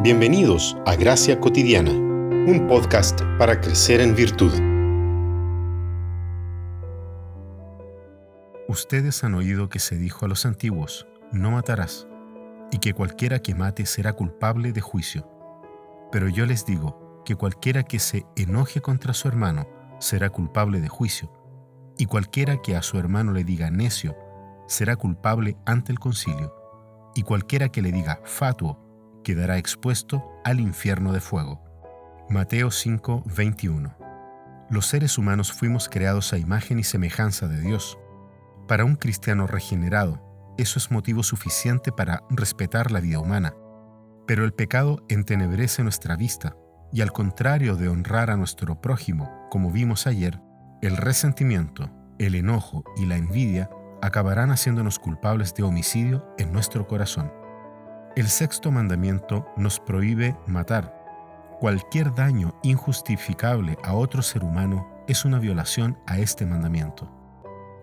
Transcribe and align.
Bienvenidos 0.00 0.76
a 0.86 0.94
Gracia 0.94 1.40
Cotidiana, 1.40 1.90
un 1.90 2.68
podcast 2.68 3.20
para 3.36 3.60
crecer 3.60 4.00
en 4.00 4.14
virtud. 4.14 4.52
Ustedes 8.68 9.24
han 9.24 9.34
oído 9.34 9.68
que 9.68 9.80
se 9.80 9.96
dijo 9.96 10.24
a 10.24 10.28
los 10.28 10.46
antiguos, 10.46 11.08
no 11.32 11.50
matarás, 11.50 12.06
y 12.70 12.78
que 12.78 12.92
cualquiera 12.92 13.40
que 13.40 13.56
mate 13.56 13.86
será 13.86 14.12
culpable 14.12 14.72
de 14.72 14.80
juicio. 14.80 15.28
Pero 16.12 16.28
yo 16.28 16.46
les 16.46 16.64
digo 16.64 17.22
que 17.24 17.34
cualquiera 17.34 17.82
que 17.82 17.98
se 17.98 18.24
enoje 18.36 18.80
contra 18.80 19.12
su 19.14 19.26
hermano 19.26 19.66
será 19.98 20.30
culpable 20.30 20.80
de 20.80 20.88
juicio, 20.88 21.32
y 21.98 22.06
cualquiera 22.06 22.62
que 22.62 22.76
a 22.76 22.82
su 22.82 23.00
hermano 23.00 23.32
le 23.32 23.42
diga 23.42 23.72
necio 23.72 24.16
será 24.68 24.94
culpable 24.94 25.56
ante 25.66 25.90
el 25.90 25.98
concilio, 25.98 26.54
y 27.16 27.22
cualquiera 27.22 27.68
que 27.70 27.82
le 27.82 27.90
diga 27.90 28.20
fatuo 28.22 28.87
quedará 29.28 29.58
expuesto 29.58 30.24
al 30.42 30.58
infierno 30.58 31.12
de 31.12 31.20
fuego. 31.20 31.62
Mateo 32.30 32.70
5, 32.70 33.24
21. 33.36 33.94
Los 34.70 34.86
seres 34.86 35.18
humanos 35.18 35.52
fuimos 35.52 35.90
creados 35.90 36.32
a 36.32 36.38
imagen 36.38 36.78
y 36.78 36.82
semejanza 36.82 37.46
de 37.46 37.60
Dios. 37.60 37.98
Para 38.66 38.86
un 38.86 38.96
cristiano 38.96 39.46
regenerado, 39.46 40.54
eso 40.56 40.78
es 40.78 40.90
motivo 40.90 41.22
suficiente 41.22 41.92
para 41.92 42.22
respetar 42.30 42.90
la 42.90 43.00
vida 43.00 43.18
humana. 43.18 43.52
Pero 44.26 44.46
el 44.46 44.54
pecado 44.54 45.04
entenebrece 45.10 45.82
nuestra 45.82 46.16
vista, 46.16 46.56
y 46.90 47.02
al 47.02 47.12
contrario 47.12 47.76
de 47.76 47.90
honrar 47.90 48.30
a 48.30 48.36
nuestro 48.38 48.80
prójimo, 48.80 49.30
como 49.50 49.70
vimos 49.70 50.06
ayer, 50.06 50.40
el 50.80 50.96
resentimiento, 50.96 51.90
el 52.18 52.34
enojo 52.34 52.82
y 52.96 53.04
la 53.04 53.18
envidia 53.18 53.68
acabarán 54.00 54.52
haciéndonos 54.52 54.98
culpables 54.98 55.52
de 55.54 55.64
homicidio 55.64 56.26
en 56.38 56.50
nuestro 56.50 56.86
corazón. 56.86 57.30
El 58.16 58.28
sexto 58.28 58.70
mandamiento 58.70 59.46
nos 59.56 59.78
prohíbe 59.78 60.36
matar. 60.46 60.94
Cualquier 61.60 62.14
daño 62.14 62.58
injustificable 62.62 63.76
a 63.84 63.94
otro 63.94 64.22
ser 64.22 64.44
humano 64.44 64.88
es 65.06 65.24
una 65.24 65.38
violación 65.38 65.98
a 66.06 66.18
este 66.18 66.46
mandamiento. 66.46 67.12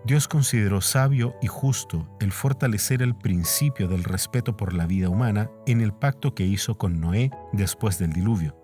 Dios 0.04 0.28
consideró 0.28 0.80
sabio 0.80 1.34
y 1.42 1.46
justo 1.46 2.08
el 2.20 2.30
fortalecer 2.32 3.02
el 3.02 3.16
principio 3.16 3.88
del 3.88 4.04
respeto 4.04 4.56
por 4.56 4.72
la 4.72 4.86
vida 4.86 5.08
humana 5.08 5.50
en 5.66 5.80
el 5.80 5.92
pacto 5.92 6.34
que 6.34 6.44
hizo 6.44 6.78
con 6.78 7.00
Noé 7.00 7.30
después 7.52 7.98
del 7.98 8.12
diluvio. 8.12 8.56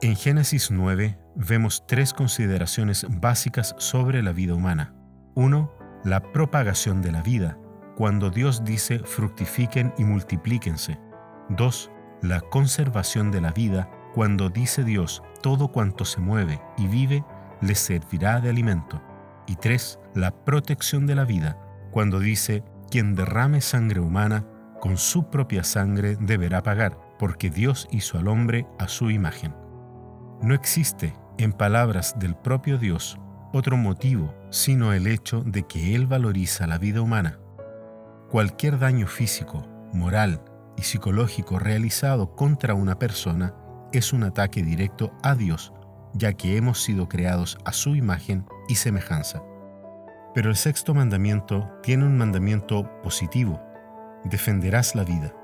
En 0.00 0.14
Génesis 0.14 0.70
9 0.70 1.18
vemos 1.34 1.84
tres 1.88 2.14
consideraciones 2.14 3.06
básicas 3.08 3.74
sobre 3.78 4.22
la 4.22 4.32
vida 4.32 4.54
humana. 4.54 4.94
1. 5.34 5.72
La 6.04 6.20
propagación 6.32 7.02
de 7.02 7.10
la 7.10 7.22
vida, 7.22 7.58
cuando 7.98 8.30
Dios 8.30 8.62
dice 8.62 9.00
fructifiquen 9.00 9.92
y 9.98 10.04
multiplíquense. 10.04 11.00
2. 11.48 11.90
La 12.22 12.40
conservación 12.40 13.32
de 13.32 13.40
la 13.40 13.50
vida, 13.50 13.90
cuando 14.14 14.50
dice 14.50 14.84
Dios 14.84 15.24
todo 15.42 15.72
cuanto 15.72 16.04
se 16.04 16.20
mueve 16.20 16.62
y 16.76 16.86
vive 16.86 17.24
les 17.60 17.80
servirá 17.80 18.40
de 18.40 18.50
alimento. 18.50 19.02
Y 19.48 19.56
3. 19.56 19.98
La 20.14 20.30
protección 20.30 21.06
de 21.06 21.16
la 21.16 21.24
vida, 21.24 21.58
cuando 21.90 22.20
dice 22.20 22.62
quien 22.88 23.16
derrame 23.16 23.60
sangre 23.60 23.98
humana, 23.98 24.46
con 24.80 24.96
su 24.96 25.28
propia 25.28 25.64
sangre 25.64 26.16
deberá 26.20 26.62
pagar, 26.62 26.96
porque 27.18 27.50
Dios 27.50 27.88
hizo 27.90 28.16
al 28.16 28.28
hombre 28.28 28.68
a 28.78 28.86
su 28.86 29.10
imagen. 29.10 29.56
No 30.40 30.54
existe, 30.54 31.14
en 31.36 31.52
palabras 31.52 32.16
del 32.16 32.36
propio 32.36 32.78
Dios, 32.78 33.18
otro 33.52 33.76
motivo 33.76 34.32
sino 34.50 34.92
el 34.92 35.08
hecho 35.08 35.42
de 35.42 35.64
que 35.64 35.96
Él 35.96 36.06
valoriza 36.06 36.68
la 36.68 36.78
vida 36.78 37.00
humana 37.00 37.40
Cualquier 38.30 38.78
daño 38.78 39.06
físico, 39.06 39.66
moral 39.94 40.42
y 40.76 40.82
psicológico 40.82 41.58
realizado 41.58 42.36
contra 42.36 42.74
una 42.74 42.98
persona 42.98 43.54
es 43.90 44.12
un 44.12 44.22
ataque 44.22 44.62
directo 44.62 45.14
a 45.22 45.34
Dios, 45.34 45.72
ya 46.12 46.34
que 46.34 46.58
hemos 46.58 46.82
sido 46.82 47.08
creados 47.08 47.56
a 47.64 47.72
su 47.72 47.96
imagen 47.96 48.44
y 48.68 48.74
semejanza. 48.74 49.42
Pero 50.34 50.50
el 50.50 50.56
sexto 50.56 50.92
mandamiento 50.92 51.70
tiene 51.82 52.04
un 52.04 52.18
mandamiento 52.18 53.00
positivo. 53.02 53.62
Defenderás 54.24 54.94
la 54.94 55.04
vida. 55.04 55.34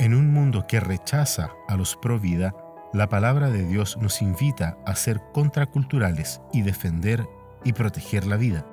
En 0.00 0.12
un 0.12 0.32
mundo 0.32 0.66
que 0.66 0.80
rechaza 0.80 1.52
a 1.68 1.76
los 1.76 1.94
pro 1.94 2.18
vida, 2.18 2.52
la 2.92 3.08
palabra 3.08 3.48
de 3.48 3.64
Dios 3.64 3.96
nos 3.98 4.20
invita 4.22 4.76
a 4.84 4.96
ser 4.96 5.20
contraculturales 5.32 6.40
y 6.52 6.62
defender 6.62 7.28
y 7.62 7.74
proteger 7.74 8.26
la 8.26 8.36
vida. 8.36 8.66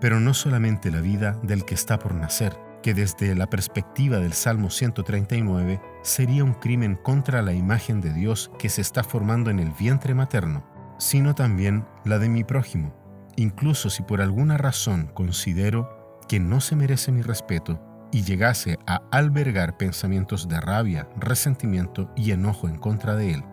Pero 0.00 0.20
no 0.20 0.32
solamente 0.32 0.92
la 0.92 1.00
vida 1.00 1.36
del 1.42 1.64
que 1.64 1.74
está 1.74 1.98
por 1.98 2.14
nacer, 2.14 2.69
que 2.82 2.94
desde 2.94 3.34
la 3.34 3.48
perspectiva 3.48 4.18
del 4.18 4.32
Salmo 4.32 4.70
139 4.70 5.80
sería 6.02 6.44
un 6.44 6.54
crimen 6.54 6.96
contra 6.96 7.42
la 7.42 7.52
imagen 7.52 8.00
de 8.00 8.12
Dios 8.12 8.50
que 8.58 8.68
se 8.68 8.80
está 8.80 9.02
formando 9.04 9.50
en 9.50 9.58
el 9.58 9.70
vientre 9.72 10.14
materno, 10.14 10.64
sino 10.98 11.34
también 11.34 11.86
la 12.04 12.18
de 12.18 12.28
mi 12.28 12.44
prójimo, 12.44 12.94
incluso 13.36 13.90
si 13.90 14.02
por 14.02 14.20
alguna 14.20 14.56
razón 14.56 15.10
considero 15.14 16.18
que 16.28 16.40
no 16.40 16.60
se 16.60 16.76
merece 16.76 17.12
mi 17.12 17.22
respeto 17.22 17.80
y 18.12 18.22
llegase 18.22 18.78
a 18.86 19.02
albergar 19.10 19.76
pensamientos 19.76 20.48
de 20.48 20.60
rabia, 20.60 21.08
resentimiento 21.16 22.10
y 22.16 22.32
enojo 22.32 22.68
en 22.68 22.76
contra 22.76 23.16
de 23.16 23.34
él. 23.34 23.44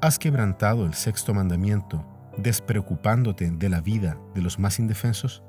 Has 0.00 0.18
quebrantado 0.18 0.86
el 0.86 0.94
sexto 0.94 1.34
mandamiento, 1.34 2.04
despreocupándote 2.36 3.50
de 3.50 3.68
la 3.68 3.80
vida 3.80 4.18
de 4.34 4.42
los 4.42 4.58
más 4.58 4.78
indefensos? 4.78 5.42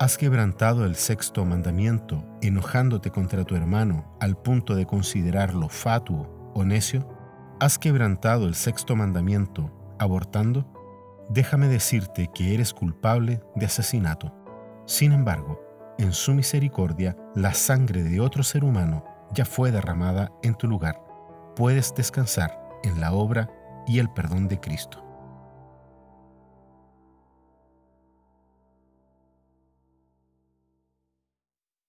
¿Has 0.00 0.16
quebrantado 0.16 0.86
el 0.86 0.96
sexto 0.96 1.44
mandamiento 1.44 2.24
enojándote 2.40 3.10
contra 3.10 3.44
tu 3.44 3.54
hermano 3.54 4.16
al 4.18 4.34
punto 4.34 4.74
de 4.74 4.86
considerarlo 4.86 5.68
fatuo 5.68 6.50
o 6.54 6.64
necio? 6.64 7.06
¿Has 7.60 7.78
quebrantado 7.78 8.46
el 8.46 8.54
sexto 8.54 8.96
mandamiento 8.96 9.70
abortando? 9.98 10.64
Déjame 11.28 11.68
decirte 11.68 12.30
que 12.34 12.54
eres 12.54 12.72
culpable 12.72 13.42
de 13.54 13.66
asesinato. 13.66 14.34
Sin 14.86 15.12
embargo, 15.12 15.60
en 15.98 16.14
su 16.14 16.32
misericordia, 16.32 17.14
la 17.34 17.52
sangre 17.52 18.02
de 18.02 18.20
otro 18.20 18.42
ser 18.42 18.64
humano 18.64 19.04
ya 19.34 19.44
fue 19.44 19.70
derramada 19.70 20.32
en 20.42 20.54
tu 20.54 20.66
lugar. 20.66 20.98
Puedes 21.56 21.94
descansar 21.94 22.58
en 22.84 23.02
la 23.02 23.12
obra 23.12 23.50
y 23.86 23.98
el 23.98 24.08
perdón 24.08 24.48
de 24.48 24.60
Cristo. 24.60 25.09